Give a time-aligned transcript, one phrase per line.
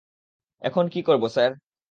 [0.61, 1.51] এখন কি করব, স্যার?